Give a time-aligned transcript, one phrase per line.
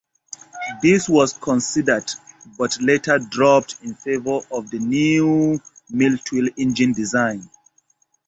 [0.81, 2.09] This was considered
[2.57, 5.59] but later dropped in favor of the new
[5.91, 7.47] Mil twin-engine design.